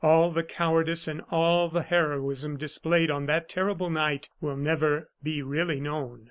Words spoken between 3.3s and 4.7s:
terrible night will